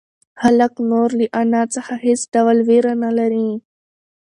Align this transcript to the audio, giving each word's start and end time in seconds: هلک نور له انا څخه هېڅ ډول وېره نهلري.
هلک 0.43 0.73
نور 0.89 1.09
له 1.19 1.25
انا 1.41 1.63
څخه 1.75 1.93
هېڅ 2.05 2.21
ډول 2.33 2.57
وېره 2.67 2.93
نهلري. 3.01 3.49